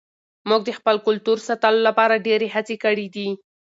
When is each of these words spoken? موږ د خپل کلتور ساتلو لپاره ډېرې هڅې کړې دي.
موږ 0.49 0.61
د 0.67 0.71
خپل 0.79 0.95
کلتور 1.07 1.37
ساتلو 1.47 1.79
لپاره 1.87 2.23
ډېرې 2.27 2.47
هڅې 2.55 2.75
کړې 2.83 3.07
دي. 3.15 3.29